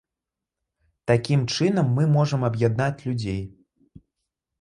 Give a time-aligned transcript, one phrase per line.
[1.11, 3.37] Такім чынам мы можам аб'яднаць людзей.